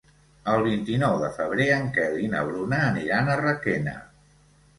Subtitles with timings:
[0.51, 3.95] El vint-i-nou de febrer en Quel i na Bruna aniran a Requena.